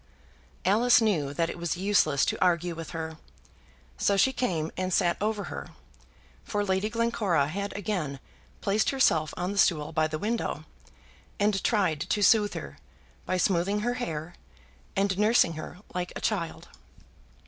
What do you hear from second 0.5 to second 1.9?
Alice knew that it was